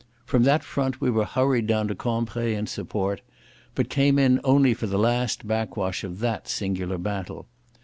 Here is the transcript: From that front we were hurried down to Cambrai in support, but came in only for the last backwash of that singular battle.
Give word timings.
From 0.25 0.41
that 0.45 0.63
front 0.63 0.99
we 0.99 1.11
were 1.11 1.25
hurried 1.25 1.67
down 1.67 1.87
to 1.89 1.93
Cambrai 1.93 2.55
in 2.55 2.65
support, 2.65 3.21
but 3.75 3.87
came 3.87 4.17
in 4.17 4.41
only 4.43 4.73
for 4.73 4.87
the 4.87 4.97
last 4.97 5.45
backwash 5.47 6.03
of 6.03 6.17
that 6.21 6.47
singular 6.47 6.97
battle. 6.97 7.45